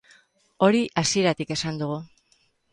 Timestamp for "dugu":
1.85-2.03